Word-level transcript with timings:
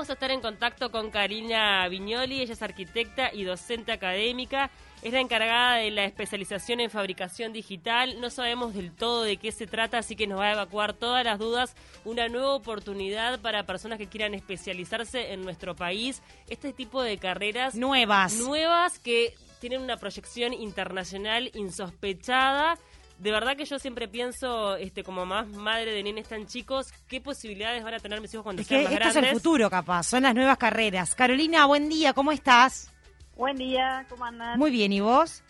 Vamos 0.00 0.08
a 0.08 0.14
estar 0.14 0.30
en 0.30 0.40
contacto 0.40 0.90
con 0.90 1.10
Karina 1.10 1.86
Viñoli, 1.86 2.40
ella 2.40 2.54
es 2.54 2.62
arquitecta 2.62 3.34
y 3.34 3.44
docente 3.44 3.92
académica, 3.92 4.70
es 5.02 5.12
la 5.12 5.20
encargada 5.20 5.76
de 5.76 5.90
la 5.90 6.06
especialización 6.06 6.80
en 6.80 6.88
fabricación 6.88 7.52
digital, 7.52 8.18
no 8.18 8.30
sabemos 8.30 8.72
del 8.72 8.92
todo 8.92 9.24
de 9.24 9.36
qué 9.36 9.52
se 9.52 9.66
trata, 9.66 9.98
así 9.98 10.16
que 10.16 10.26
nos 10.26 10.40
va 10.40 10.46
a 10.46 10.52
evacuar 10.52 10.94
todas 10.94 11.22
las 11.22 11.38
dudas, 11.38 11.76
una 12.06 12.30
nueva 12.30 12.54
oportunidad 12.54 13.40
para 13.40 13.66
personas 13.66 13.98
que 13.98 14.06
quieran 14.06 14.32
especializarse 14.32 15.34
en 15.34 15.42
nuestro 15.42 15.76
país, 15.76 16.22
este 16.48 16.72
tipo 16.72 17.02
de 17.02 17.18
carreras 17.18 17.74
nuevas, 17.74 18.36
nuevas 18.36 18.98
que 19.00 19.34
tienen 19.60 19.82
una 19.82 19.98
proyección 19.98 20.54
internacional 20.54 21.50
insospechada 21.52 22.78
de 23.20 23.30
verdad 23.30 23.54
que 23.54 23.66
yo 23.66 23.78
siempre 23.78 24.08
pienso, 24.08 24.76
este, 24.76 25.04
como 25.04 25.26
más 25.26 25.46
madre 25.48 25.92
de 25.92 26.02
nenes 26.02 26.26
tan 26.26 26.46
chicos, 26.46 26.90
qué 27.06 27.20
posibilidades 27.20 27.84
van 27.84 27.94
a 27.94 27.98
tener 27.98 28.18
mis 28.20 28.32
hijos 28.32 28.44
cuando 28.44 28.62
sean 28.62 28.84
más 28.84 28.92
esto 28.92 29.04
grandes. 29.04 29.22
es 29.22 29.28
el 29.30 29.34
futuro, 29.36 29.68
capaz, 29.68 30.04
son 30.04 30.22
las 30.22 30.34
nuevas 30.34 30.56
carreras. 30.56 31.14
Carolina, 31.14 31.66
buen 31.66 31.90
día, 31.90 32.14
¿cómo 32.14 32.32
estás? 32.32 32.90
Buen 33.36 33.56
día, 33.56 34.06
¿cómo 34.08 34.24
andan? 34.24 34.58
Muy 34.58 34.70
bien, 34.70 34.90
¿y 34.92 35.00
vos? 35.00 35.42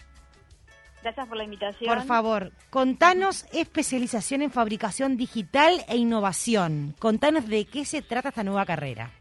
Gracias 1.02 1.28
por 1.28 1.36
la 1.36 1.44
invitación. 1.44 1.94
Por 1.94 2.04
favor, 2.04 2.52
contanos 2.70 3.46
especialización 3.52 4.42
en 4.42 4.50
fabricación 4.50 5.16
digital 5.16 5.84
e 5.88 5.96
innovación. 5.96 6.96
Contanos 6.98 7.46
de 7.46 7.66
qué 7.66 7.84
se 7.84 8.02
trata 8.02 8.30
esta 8.30 8.42
nueva 8.42 8.66
carrera. 8.66 9.12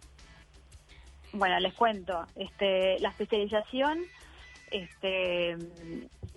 Bueno, 1.33 1.59
les 1.59 1.73
cuento. 1.75 2.25
Este, 2.35 2.99
la 2.99 3.09
especialización 3.09 3.99
este, 4.71 5.57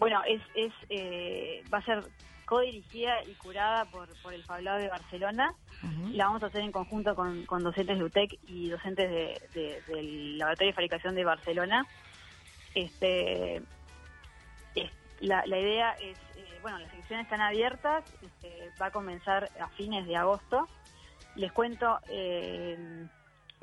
bueno, 0.02 0.20
es, 0.26 0.42
es 0.56 0.72
eh, 0.88 1.62
va 1.72 1.78
a 1.78 1.84
ser 1.84 2.02
codirigida 2.44 3.22
y 3.22 3.34
curada 3.34 3.84
por, 3.84 4.08
por 4.20 4.34
el 4.34 4.42
Fablado 4.42 4.78
de 4.78 4.88
Barcelona. 4.88 5.54
La 6.10 6.26
vamos 6.26 6.42
a 6.42 6.46
hacer 6.46 6.62
en 6.62 6.72
conjunto 6.72 7.14
con, 7.14 7.46
con 7.46 7.62
docentes 7.62 7.98
de 7.98 8.04
UTEC 8.04 8.36
y 8.48 8.68
docentes 8.68 9.08
de, 9.54 9.80
del 9.86 10.38
Laboratorio 10.38 10.70
de 10.70 10.74
Fabricación 10.74 11.14
de 11.14 11.24
Barcelona. 11.24 11.86
Este, 12.74 13.62
la, 15.20 15.46
la, 15.46 15.58
idea 15.58 15.92
es, 15.92 16.18
eh, 16.36 16.58
bueno, 16.62 16.80
las 16.80 16.90
secciones 16.90 17.26
están 17.26 17.40
abiertas, 17.40 18.04
este, 18.22 18.70
va 18.80 18.86
a 18.86 18.90
comenzar 18.90 19.50
a 19.60 19.68
fines 19.68 20.04
de 20.08 20.16
agosto. 20.16 20.66
Les 21.36 21.52
cuento... 21.52 22.00
Eh, 22.08 23.06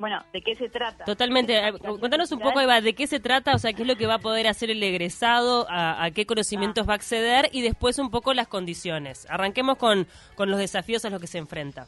bueno, 0.00 0.24
¿de 0.32 0.40
qué 0.40 0.54
se 0.56 0.70
trata? 0.70 1.04
Totalmente. 1.04 1.60
Cuéntanos 1.78 2.32
un 2.32 2.40
poco, 2.40 2.58
Eva, 2.58 2.80
de 2.80 2.94
qué 2.94 3.06
se 3.06 3.20
trata, 3.20 3.54
o 3.54 3.58
sea, 3.58 3.74
qué 3.74 3.82
es 3.82 3.88
lo 3.88 3.96
que 3.96 4.06
va 4.06 4.14
a 4.14 4.18
poder 4.18 4.46
hacer 4.46 4.70
el 4.70 4.82
egresado, 4.82 5.66
a, 5.68 6.10
qué 6.14 6.24
conocimientos 6.24 6.84
ah. 6.84 6.88
va 6.88 6.94
a 6.94 6.96
acceder 6.96 7.50
y 7.52 7.60
después 7.60 7.98
un 7.98 8.10
poco 8.10 8.32
las 8.32 8.48
condiciones. 8.48 9.26
Arranquemos 9.28 9.76
con, 9.76 10.06
con 10.36 10.50
los 10.50 10.58
desafíos 10.58 11.04
a 11.04 11.10
los 11.10 11.20
que 11.20 11.26
se 11.26 11.36
enfrenta. 11.36 11.86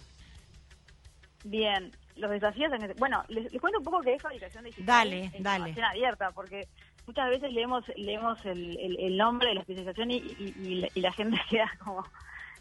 Bien, 1.44 1.90
los 2.16 2.30
desafíos... 2.30 2.70
Bueno, 2.98 3.24
les, 3.28 3.50
cuento 3.58 3.78
un 3.78 3.84
poco 3.84 4.02
qué 4.02 4.12
es 4.12 4.20
fabricación 4.20 4.64
digital. 4.64 4.84
Dale, 4.84 5.30
en 5.32 5.42
dale. 5.42 5.74
abierta, 5.82 6.32
porque 6.32 6.68
muchas 7.06 7.30
veces 7.30 7.50
leemos 7.50 7.82
leemos 7.96 8.44
el, 8.44 8.76
el, 9.00 9.16
nombre 9.16 9.48
de 9.48 9.54
la 9.54 9.60
especialización 9.60 10.10
y, 10.10 10.16
y, 10.18 11.00
la 11.00 11.12
gente 11.12 11.40
queda 11.48 11.72
como 11.82 12.04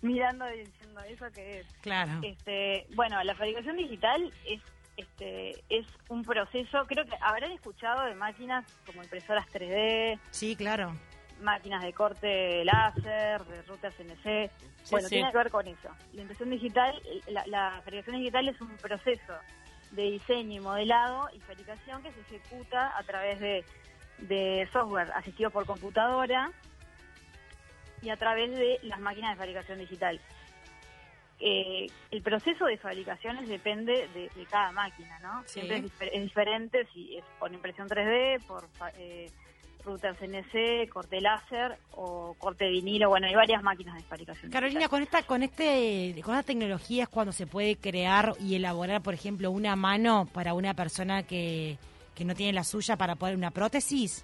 mirando 0.02 0.50
y 0.54 0.60
diciendo 0.60 1.02
eso 1.02 1.26
que 1.34 1.60
es. 1.60 1.68
Claro. 1.82 2.22
Este, 2.24 2.88
bueno, 2.96 3.22
la 3.22 3.36
fabricación 3.36 3.76
digital 3.76 4.32
es 4.46 4.62
este, 5.02 5.64
es 5.70 5.86
un 6.10 6.24
proceso, 6.24 6.86
creo 6.88 7.06
que 7.06 7.16
habrán 7.22 7.52
escuchado 7.52 8.06
de 8.06 8.16
máquinas 8.16 8.66
como 8.86 9.04
impresoras 9.04 9.46
3D. 9.48 10.20
Sí, 10.32 10.56
claro. 10.56 10.96
Máquinas 11.42 11.84
de 11.84 11.94
corte 11.94 12.64
láser, 12.66 13.44
de 13.46 13.62
rutas 13.64 13.94
CNC. 13.96 14.52
bueno, 14.92 15.10
tiene 15.10 15.32
que 15.32 15.38
ver 15.38 15.50
con 15.50 15.68
eso. 15.68 15.90
La 16.14 16.22
impresión 16.22 16.50
digital, 16.52 17.02
la, 17.28 17.46
la 17.48 17.82
fabricación 17.84 18.18
digital 18.18 18.48
es 18.48 18.62
un 18.62 18.76
proceso 18.78 19.34
de 19.92 20.04
diseño 20.04 20.54
y 20.54 20.60
modelado 20.60 21.30
y 21.34 21.40
fabricación 21.40 22.02
que 22.04 22.12
se 22.12 22.22
ejecuta 22.22 22.98
a 22.98 23.04
través 23.04 23.40
de, 23.40 23.66
de 24.20 24.68
software 24.72 25.12
asistido 25.14 25.50
por 25.50 25.66
computadora 25.66 26.52
y 28.02 28.10
a 28.10 28.18
través 28.18 28.52
de 28.52 28.80
las 28.84 29.00
máquinas 29.00 29.32
de 29.32 29.38
fabricación 29.38 29.80
digital. 29.80 30.20
Eh, 31.44 31.88
el 32.12 32.22
proceso 32.22 32.66
de 32.66 32.78
fabricaciones 32.78 33.50
depende 33.50 34.08
de, 34.14 34.30
cada 34.46 34.72
máquina, 34.72 35.18
¿no? 35.20 35.42
Siempre 35.48 35.78
es, 35.78 36.22
diferente 36.22 36.88
si 36.94 37.18
es 37.18 37.26
por 37.40 37.52
impresión 37.52 37.90
3D, 37.90 38.46
por 38.46 38.68
eh, 39.00 39.28
ruta 39.84 40.14
CNC, 40.14 40.88
corte 40.90 41.20
láser 41.20 41.78
o 41.94 42.36
corte 42.38 42.70
vinilo. 42.70 43.10
Bueno, 43.10 43.26
hay 43.26 43.34
varias 43.34 43.64
máquinas 43.64 43.96
de 43.96 44.04
fabricación. 44.04 44.52
Carolina, 44.52 44.88
con 44.88 45.02
esta, 45.02 45.24
con 45.24 45.42
este, 45.42 46.14
con 46.24 46.36
esta 46.36 46.44
tecnología 46.44 47.04
es 47.04 47.10
cuando 47.10 47.32
se 47.32 47.48
puede 47.48 47.76
crear 47.76 48.34
y 48.40 48.54
elaborar, 48.54 49.02
por 49.02 49.16
ejemplo, 49.16 49.50
una 49.50 49.76
mano 49.76 50.28
para 50.32 50.54
una 50.54 50.76
persona 50.76 51.24
que, 51.24 51.80
que 52.14 52.24
no 52.24 52.36
tiene 52.36 52.54
la 52.54 52.64
suya 52.64 52.98
para 52.98 53.16
poner 53.16 53.36
una 53.36 53.50
prótesis. 53.50 54.24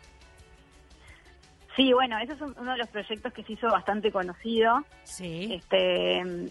Sí, 1.75 1.93
bueno, 1.93 2.17
ese 2.19 2.33
es 2.33 2.41
uno 2.41 2.71
de 2.71 2.77
los 2.77 2.87
proyectos 2.89 3.33
que 3.33 3.43
se 3.43 3.53
hizo 3.53 3.67
bastante 3.67 4.11
conocido. 4.11 4.83
Sí. 5.03 5.53
Este, 5.53 6.49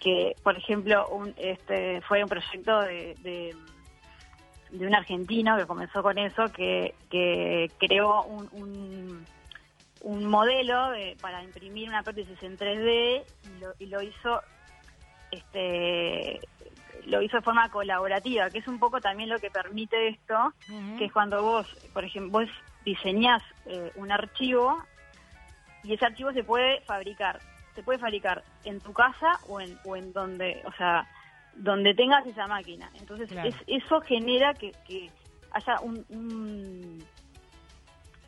que, 0.00 0.34
por 0.42 0.56
ejemplo, 0.56 1.08
un, 1.08 1.34
este, 1.36 2.00
fue 2.02 2.22
un 2.22 2.28
proyecto 2.28 2.80
de, 2.80 3.14
de, 3.20 4.86
un 4.86 4.94
argentino 4.94 5.56
que 5.56 5.66
comenzó 5.66 6.02
con 6.02 6.18
eso, 6.18 6.52
que, 6.52 6.94
que 7.10 7.70
creó 7.78 8.22
un, 8.24 8.48
un, 8.52 9.26
un 10.02 10.24
modelo 10.26 10.90
para 11.20 11.42
imprimir 11.42 11.88
una 11.88 12.02
prótesis 12.02 12.42
en 12.42 12.56
3D 12.56 13.24
y 13.44 13.60
lo, 13.60 13.72
y 13.78 13.86
lo 13.86 14.02
hizo 14.02 14.40
este 15.30 16.40
lo 17.06 17.22
hizo 17.22 17.38
de 17.38 17.42
forma 17.42 17.70
colaborativa, 17.70 18.50
que 18.50 18.58
es 18.58 18.68
un 18.68 18.78
poco 18.78 19.00
también 19.00 19.30
lo 19.30 19.38
que 19.38 19.50
permite 19.50 20.08
esto, 20.08 20.52
que 20.98 21.06
es 21.06 21.12
cuando 21.12 21.42
vos, 21.42 21.66
por 21.94 22.04
ejemplo, 22.04 22.40
vos 22.40 22.48
diseñás 22.84 23.42
eh, 23.64 23.92
un 23.96 24.12
archivo 24.12 24.82
y 25.84 25.94
ese 25.94 26.04
archivo 26.04 26.32
se 26.32 26.44
puede 26.44 26.82
fabricar 26.82 27.40
se 27.78 27.84
puede 27.84 28.00
fabricar 28.00 28.42
en 28.64 28.80
tu 28.80 28.92
casa 28.92 29.38
o 29.46 29.60
en, 29.60 29.78
o 29.84 29.94
en 29.94 30.12
donde, 30.12 30.60
o 30.64 30.72
sea, 30.72 31.06
donde 31.54 31.94
tengas 31.94 32.26
esa 32.26 32.48
máquina. 32.48 32.90
Entonces, 32.98 33.30
eso 33.68 34.00
genera 34.00 34.52
que, 34.54 34.72
haya 35.52 35.80
un, 35.80 37.04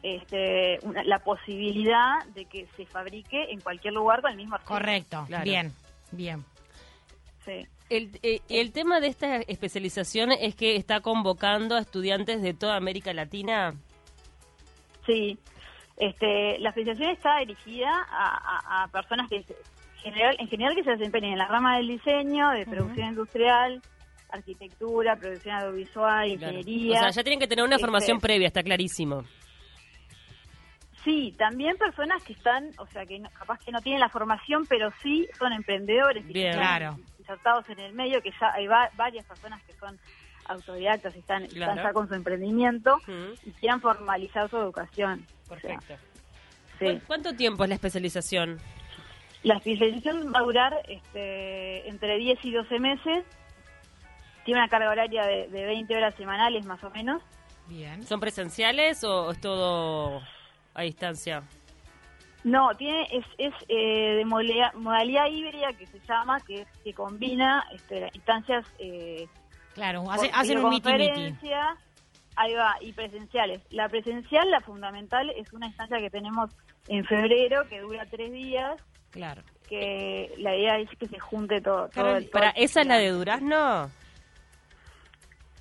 este, 0.05 0.79
la 1.05 1.19
posibilidad 1.19 2.25
de 2.33 2.45
que 2.45 2.69
se 2.77 2.87
fabrique 2.87 3.51
en 3.51 3.61
cualquier 3.61 3.95
lugar 3.95 4.23
con 4.23 4.31
el 4.31 4.37
mismo 4.37 4.55
archivo. 4.55 4.73
Correcto, 4.73 5.27
bien, 5.43 5.73
bien. 6.13 6.45
Sí. 7.45 7.67
El, 7.89 8.21
eh, 8.23 8.43
el 8.49 8.71
tema 8.71 9.01
de 9.01 9.09
esta 9.09 9.39
especialización 9.39 10.31
es 10.31 10.55
que 10.55 10.77
está 10.77 11.01
convocando 11.01 11.75
a 11.75 11.81
estudiantes 11.81 12.41
de 12.41 12.55
toda 12.55 12.77
América 12.77 13.13
Latina. 13.13 13.75
Sí, 15.05 15.37
este, 15.97 16.59
la 16.59 16.71
especialización 16.71 17.11
está 17.11 17.39
dirigida 17.39 17.91
a, 18.11 18.89
personas 18.93 19.29
que 19.29 19.45
general, 20.03 20.37
en 20.39 20.49
general 20.49 20.75
que 20.75 20.83
se 20.83 20.93
desempeñen 20.93 21.33
en 21.33 21.39
la 21.39 21.47
rama 21.47 21.77
del 21.77 21.89
diseño, 21.89 22.51
de 22.51 22.65
producción 22.65 23.09
industrial, 23.09 23.83
arquitectura, 24.31 25.17
producción 25.17 25.57
audiovisual, 25.57 26.29
ingeniería. 26.29 26.99
O 26.99 27.01
sea, 27.01 27.11
ya 27.11 27.23
tienen 27.23 27.41
que 27.41 27.47
tener 27.47 27.65
una 27.65 27.79
formación 27.79 28.17
este, 28.17 28.27
previa, 28.27 28.47
está 28.47 28.63
clarísimo. 28.63 29.25
Sí, 31.05 31.35
también 31.39 31.77
personas 31.79 32.23
que 32.23 32.35
están, 32.35 32.71
o 32.79 32.87
sea, 32.87 33.07
que 33.07 33.21
capaz 33.39 33.59
que 33.65 33.73
no 33.73 33.81
tienen 33.81 34.01
la 34.01 34.11
formación, 34.11 34.67
pero 34.69 34.91
sí 35.03 35.27
son 35.39 35.53
emprendedores 35.53 36.25
y 36.29 36.33
Bien, 36.33 36.53
claro. 36.53 36.99
insertados 37.19 37.69
en 37.71 37.79
el 37.81 37.95
medio, 37.95 38.21
que 38.21 38.31
ya 38.39 38.53
hay 38.53 38.67
varias 38.67 39.25
personas 39.25 39.63
que 39.65 39.73
son 39.75 39.99
autodidactas 40.47 41.15
y 41.17 41.21
están, 41.21 41.47
ya 41.49 41.93
con 41.93 42.09
su 42.09 42.15
emprendimiento 42.15 42.99
y 43.45 43.51
quieran 43.53 43.81
formalizar 43.81 44.51
su 44.51 44.59
educación. 44.59 45.27
Perfecto. 45.51 45.95
¿Cuánto 47.07 47.35
tiempo 47.35 47.65
es 47.65 47.69
la 47.69 47.75
especialización? 47.75 48.59
La 49.43 49.57
especialización 49.57 50.33
va 50.33 50.39
a 50.39 50.43
durar 50.43 50.83
este, 50.89 51.89
entre 51.89 52.17
10 52.17 52.45
y 52.45 52.53
12 52.53 52.79
meses. 52.79 53.25
Tiene 54.45 54.61
una 54.61 54.69
carga 54.69 54.91
horaria 54.91 55.27
de, 55.27 55.49
20 55.49 55.95
horas 55.95 56.15
semanales 56.15 56.65
más 56.65 56.83
o 56.85 56.91
menos. 56.91 57.23
Bien. 57.67 58.03
¿Son 58.03 58.21
presenciales 58.21 59.05
o 59.05 59.31
es 59.31 59.41
todo 59.41 60.23
a 60.75 60.83
distancia? 60.83 61.43
No, 62.43 62.75
tiene 62.75 63.07
es, 63.13 63.25
es 63.37 63.55
eh, 63.69 64.17
de 64.17 64.25
modalidad, 64.25 65.27
híbrida 65.27 65.75
que 65.75 65.87
se 65.87 66.01
llama, 66.09 66.41
que, 66.41 66.67
que 66.83 66.95
combina 66.95 67.65
este, 67.73 68.11
instancias. 68.15 68.67
Eh, 68.79 69.29
claro, 69.75 70.05
hacen 70.11 70.59
un 70.59 70.71
miti 70.71 70.91
Ahí 72.37 72.55
va, 72.55 72.77
y 72.81 72.93
presenciales. 72.93 73.61
La 73.71 73.89
presencial, 73.89 74.51
la 74.51 74.61
fundamental, 74.61 75.31
es 75.31 75.53
una 75.53 75.67
instancia 75.67 75.99
que 75.99 76.11
tenemos 76.11 76.51
en 76.89 77.05
febrero 77.05 77.69
que 77.69 77.81
dura 77.81 78.07
tres 78.11 78.33
días. 78.33 78.81
Claro. 79.11 79.43
Que 79.69 80.33
la 80.39 80.57
idea 80.57 80.79
es 80.79 80.89
que 80.99 81.07
se 81.07 81.19
junte 81.19 81.61
todo. 81.61 81.91
¿Para 82.33 82.51
esa 82.51 82.81
es 82.81 82.87
la 82.87 82.99
de 82.99 83.11
Durazno? 83.11 83.91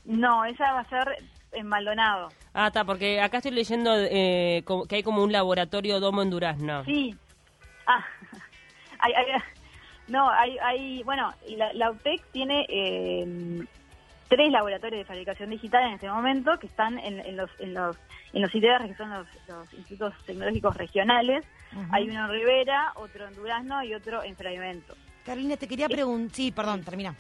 No, 0.05 0.45
esa 0.45 0.71
va 0.71 0.79
a 0.79 0.89
ser 0.89 1.17
en 1.51 1.67
Maldonado. 1.67 2.29
Ah, 2.53 2.67
está, 2.67 2.83
porque 2.83 3.21
acá 3.21 3.37
estoy 3.37 3.51
leyendo 3.51 3.91
eh, 3.95 4.63
que 4.87 4.95
hay 4.95 5.03
como 5.03 5.23
un 5.23 5.31
laboratorio 5.31 5.99
domo 5.99 6.21
en 6.21 6.29
Durazno. 6.29 6.83
Sí. 6.85 7.15
Ah, 7.85 8.05
no, 10.07 10.29
hay, 10.29 10.57
hay 10.59 11.03
bueno, 11.03 11.33
la, 11.47 11.73
la 11.73 11.91
UTEC 11.91 12.23
tiene... 12.31 12.65
Eh, 12.69 13.65
tres 14.29 14.51
laboratorios 14.51 14.99
de 14.99 15.05
fabricación 15.05 15.49
digital 15.49 15.83
en 15.87 15.93
este 15.95 16.09
momento 16.09 16.57
que 16.59 16.67
están 16.67 16.97
en, 16.99 17.35
los 17.35 17.49
en 17.59 17.73
los 17.73 17.97
en 18.31 18.43
los 18.43 18.53
ITER, 18.53 18.85
que 18.87 18.93
son 18.95 19.09
los, 19.09 19.73
institutos 19.73 20.13
tecnológicos 20.25 20.77
regionales. 20.77 21.43
Hay 21.91 22.09
uno 22.09 22.25
en 22.25 22.31
Rivera, 22.31 22.93
otro 22.95 23.27
en 23.27 23.35
Durazno 23.35 23.83
y 23.83 23.93
otro 23.93 24.23
en 24.23 24.35
Fragmento. 24.35 24.95
Carolina, 25.25 25.57
te 25.57 25.67
quería 25.67 25.89
preguntar, 25.89 26.35
sí, 26.35 26.51
perdón, 26.51 26.83
termina. 26.83 27.15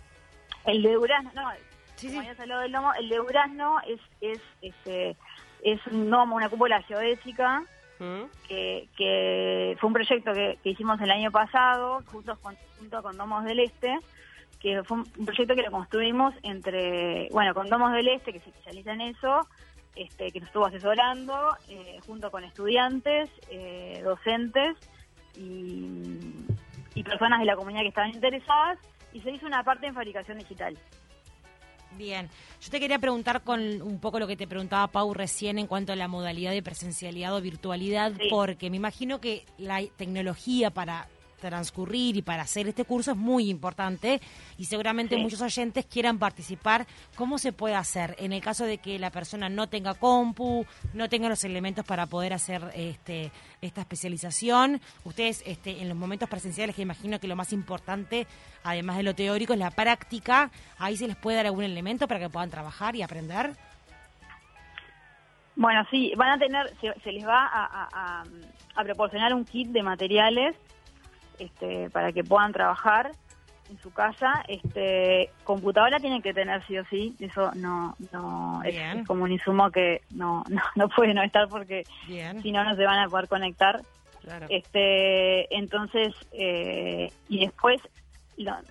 El 0.65 0.83
de 0.83 0.93
Durazno, 0.93 1.31
no, 1.33 1.49
sí, 1.95 2.09
como 2.09 2.21
sí. 2.21 2.27
hablado 2.39 2.61
del 2.61 2.71
lomo, 2.71 2.93
el 2.93 3.09
de 3.09 3.17
Durazno 3.17 3.77
es 3.87 3.99
es 4.21 4.39
este 4.61 5.15
es 5.63 5.85
un 5.87 6.09
domo, 6.09 6.35
una 6.35 6.49
cúpula 6.49 6.81
geodésica 6.83 7.63
que, 8.47 8.87
que, 8.95 9.75
fue 9.79 9.87
un 9.87 9.93
proyecto 9.93 10.31
que, 10.33 10.57
hicimos 10.63 11.01
el 11.01 11.11
año 11.11 11.31
pasado, 11.31 12.01
junto 12.05 12.37
con, 12.37 12.55
junto 12.77 13.03
con 13.03 13.17
Domos 13.17 13.43
del 13.43 13.59
Este, 13.59 13.97
que 14.59 14.83
fue 14.83 14.97
un 14.97 15.25
proyecto 15.25 15.55
que 15.55 15.61
lo 15.61 15.71
construimos 15.71 16.33
entre, 16.43 17.29
bueno, 17.31 17.53
con 17.53 17.67
Domos 17.67 17.93
del 17.93 18.07
Este, 18.09 18.33
que 18.33 18.39
se 18.41 18.49
especializa 18.49 18.93
en 18.93 19.01
eso, 19.01 19.47
este, 19.95 20.31
que 20.31 20.39
nos 20.39 20.47
estuvo 20.47 20.65
asesorando, 20.65 21.55
eh, 21.69 21.99
junto 22.05 22.29
con 22.29 22.43
estudiantes, 22.43 23.29
eh, 23.49 24.01
docentes 24.03 24.77
y, 25.37 26.19
y 26.93 27.03
personas 27.03 27.39
de 27.39 27.45
la 27.45 27.55
comunidad 27.55 27.81
que 27.81 27.89
estaban 27.89 28.13
interesadas, 28.13 28.77
y 29.13 29.21
se 29.21 29.31
hizo 29.31 29.47
una 29.47 29.63
parte 29.63 29.87
en 29.87 29.93
fabricación 29.93 30.37
digital. 30.37 30.77
Bien, 31.97 32.29
yo 32.61 32.69
te 32.69 32.79
quería 32.79 32.99
preguntar 32.99 33.41
con 33.41 33.59
un 33.81 33.99
poco 33.99 34.19
lo 34.19 34.27
que 34.27 34.37
te 34.37 34.47
preguntaba 34.47 34.87
Pau 34.87 35.11
recién 35.13 35.57
en 35.57 35.65
cuanto 35.65 35.91
a 35.91 35.95
la 35.95 36.07
modalidad 36.07 36.51
de 36.51 36.61
presencialidad 36.61 37.35
o 37.35 37.41
virtualidad, 37.41 38.13
porque 38.29 38.69
me 38.69 38.77
imagino 38.77 39.19
que 39.19 39.45
la 39.57 39.81
tecnología 39.97 40.69
para 40.69 41.07
transcurrir 41.47 42.17
y 42.17 42.21
para 42.21 42.43
hacer 42.43 42.67
este 42.67 42.85
curso 42.85 43.11
es 43.11 43.17
muy 43.17 43.49
importante 43.49 44.21
y 44.57 44.65
seguramente 44.65 45.17
muchos 45.17 45.41
oyentes 45.41 45.85
quieran 45.85 46.19
participar. 46.19 46.85
¿Cómo 47.15 47.37
se 47.37 47.53
puede 47.53 47.75
hacer 47.75 48.15
en 48.19 48.33
el 48.33 48.41
caso 48.41 48.65
de 48.65 48.77
que 48.77 48.99
la 48.99 49.09
persona 49.09 49.49
no 49.49 49.67
tenga 49.67 49.93
compu, 49.93 50.65
no 50.93 51.09
tenga 51.09 51.29
los 51.29 51.43
elementos 51.43 51.85
para 51.85 52.05
poder 52.05 52.33
hacer 52.33 52.61
este, 52.75 53.31
esta 53.61 53.81
especialización? 53.81 54.81
Ustedes 55.03 55.43
este, 55.45 55.81
en 55.81 55.89
los 55.89 55.97
momentos 55.97 56.29
presenciales, 56.29 56.75
que 56.75 56.81
imagino 56.81 57.19
que 57.19 57.27
lo 57.27 57.35
más 57.35 57.53
importante, 57.53 58.27
además 58.63 58.97
de 58.97 59.03
lo 59.03 59.15
teórico, 59.15 59.53
es 59.53 59.59
la 59.59 59.71
práctica, 59.71 60.51
ahí 60.77 60.97
se 60.97 61.07
les 61.07 61.15
puede 61.15 61.37
dar 61.37 61.45
algún 61.47 61.63
elemento 61.63 62.07
para 62.07 62.19
que 62.19 62.29
puedan 62.29 62.49
trabajar 62.49 62.95
y 62.95 63.01
aprender. 63.01 63.55
Bueno, 65.55 65.85
sí, 65.91 66.13
van 66.15 66.29
a 66.29 66.37
tener, 66.37 66.73
se, 67.03 67.11
les 67.11 67.27
va 67.27 67.45
a, 67.51 68.23
a 68.75 68.83
proporcionar 68.83 69.33
un 69.33 69.43
kit 69.43 69.67
de 69.69 69.83
materiales 69.83 70.55
este, 71.39 71.89
para 71.89 72.11
que 72.11 72.23
puedan 72.23 72.51
trabajar 72.51 73.11
en 73.69 73.79
su 73.79 73.91
casa. 73.91 74.43
Este, 74.47 75.31
computadora 75.43 75.99
tienen 75.99 76.21
que 76.21 76.33
tener 76.33 76.65
sí 76.65 76.77
o 76.77 76.85
sí, 76.85 77.15
eso 77.19 77.51
no, 77.55 77.95
no 78.11 78.61
es, 78.63 79.07
como 79.07 79.23
un 79.23 79.31
insumo 79.31 79.71
que 79.71 80.01
no, 80.11 80.43
no, 80.49 80.61
no 80.75 80.89
puede 80.89 81.13
no 81.13 81.23
estar 81.23 81.47
porque 81.47 81.85
si 82.07 82.51
no 82.51 82.63
no 82.63 82.75
se 82.75 82.85
van 82.85 82.99
a 82.99 83.09
poder 83.09 83.27
conectar. 83.27 83.81
Este, 84.49 85.55
entonces, 85.55 86.13
eh, 86.33 87.11
y 87.29 87.45
después 87.45 87.81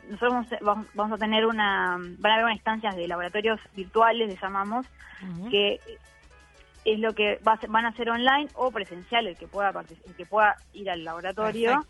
nosotros 0.08 0.46
vamos, 0.94 1.12
a 1.12 1.16
tener 1.16 1.46
una, 1.46 1.96
van 2.18 2.32
a 2.32 2.42
haber 2.42 2.52
instancias 2.52 2.96
de 2.96 3.08
laboratorios 3.08 3.60
virtuales, 3.74 4.28
le 4.28 4.36
llamamos, 4.36 4.86
que 5.50 5.80
es 6.84 6.98
lo 6.98 7.12
que 7.12 7.38
va 7.46 7.58
van 7.68 7.86
a 7.86 7.92
ser 7.92 8.08
online 8.10 8.48
o 8.54 8.70
presencial, 8.70 9.26
el 9.26 9.36
que 9.36 9.46
pueda 9.46 9.72
el 10.06 10.14
que 10.14 10.26
pueda 10.26 10.56
ir 10.72 10.90
al 10.90 11.04
laboratorio 11.04 11.84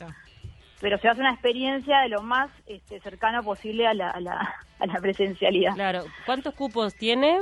pero 0.80 0.98
se 0.98 1.08
hace 1.08 1.20
una 1.20 1.32
experiencia 1.32 2.00
de 2.00 2.08
lo 2.08 2.22
más 2.22 2.50
este, 2.66 3.00
cercano 3.00 3.42
posible 3.42 3.86
a 3.86 3.94
la, 3.94 4.10
a, 4.10 4.20
la, 4.20 4.54
a 4.78 4.86
la 4.86 4.94
presencialidad. 5.00 5.74
Claro. 5.74 6.04
¿Cuántos 6.24 6.54
cupos 6.54 6.94
tiene? 6.94 7.38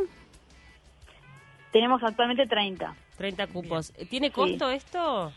Tenemos 1.73 2.03
actualmente 2.03 2.47
30. 2.47 2.95
30 3.19 3.47
cupos. 3.49 3.93
¿Tiene 4.11 4.31
costo 4.31 4.71
esto? 4.71 5.33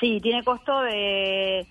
Sí, 0.00 0.20
tiene 0.20 0.42
costo 0.42 0.80
de... 0.82 1.66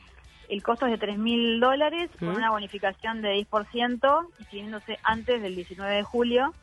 El 0.48 0.62
costo 0.62 0.86
es 0.86 0.92
de 0.92 0.98
3 1.00 1.18
mil 1.18 1.60
dólares 1.60 2.12
con 2.20 2.30
una 2.30 2.52
bonificación 2.52 3.24
de 3.24 3.34
10%, 3.50 4.28
inscribiéndose 4.40 5.00
antes 5.02 5.42
del 5.42 5.56
19 5.56 5.96
de 5.96 6.04
julio. 6.04 6.54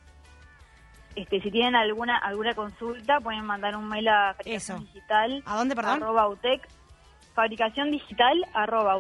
Este, 1.17 1.41
si 1.41 1.51
tienen 1.51 1.75
alguna 1.75 2.17
alguna 2.19 2.55
consulta, 2.55 3.19
pueden 3.21 3.45
mandar 3.45 3.77
un 3.77 3.89
mail 3.89 4.07
a 4.09 4.37
Eso. 4.45 4.79
digital. 4.79 5.43
¿A 5.47 5.57
dónde, 5.57 5.75
perdón? 5.75 6.01
fabricación 6.01 6.39
digital 6.39 6.61
arroba 8.55 8.97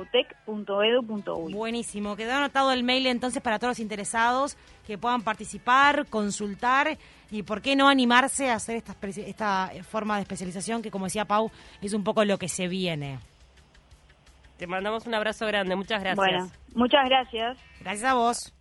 Buenísimo, 1.51 2.17
quedó 2.17 2.33
anotado 2.33 2.73
el 2.73 2.83
mail 2.83 3.07
entonces 3.07 3.43
para 3.43 3.59
todos 3.59 3.73
los 3.73 3.81
interesados 3.81 4.57
que 4.87 4.99
puedan 4.99 5.23
participar, 5.23 6.07
consultar 6.09 6.97
y 7.31 7.43
por 7.43 7.63
qué 7.63 7.77
no 7.77 7.89
animarse 7.89 8.51
a 8.51 8.55
hacer 8.55 8.77
esta, 8.77 8.97
esta 9.27 9.71
forma 9.89 10.17
de 10.17 10.23
especialización 10.23 10.83
que 10.83 10.91
como 10.91 11.07
decía 11.07 11.25
Pau 11.25 11.51
es 11.81 11.93
un 11.93 12.05
poco 12.05 12.25
lo 12.25 12.39
que 12.39 12.49
se 12.49 12.69
viene. 12.69 13.19
Te 14.57 14.67
mandamos 14.67 15.07
un 15.07 15.15
abrazo 15.15 15.47
grande, 15.47 15.75
muchas 15.77 16.01
gracias. 16.01 16.17
Bueno, 16.17 16.51
muchas 16.75 17.05
gracias. 17.09 17.59
Gracias 17.81 18.11
a 18.11 18.15
vos. 18.15 18.55